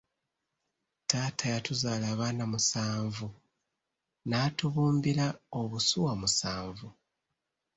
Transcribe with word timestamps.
Taata 1.09 1.45
yatuzaala 1.53 2.05
abaana 2.13 2.43
musanvu, 2.51 3.27
n'atubumbira 4.27 5.25
obusuwa 5.59 6.13
musanvu. 6.21 6.87